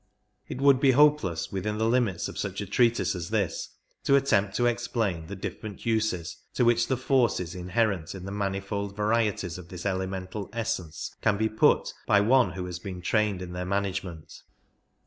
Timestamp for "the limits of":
1.77-2.35